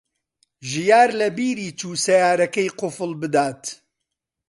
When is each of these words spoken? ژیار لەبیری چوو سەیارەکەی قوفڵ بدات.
ژیار 0.69 1.09
لەبیری 1.19 1.69
چوو 1.79 1.99
سەیارەکەی 2.05 2.73
قوفڵ 2.79 3.11
بدات. 3.21 3.61